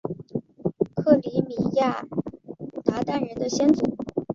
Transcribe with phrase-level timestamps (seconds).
[0.95, 2.03] 克里米亚
[2.83, 3.95] 鞑靼人的先祖？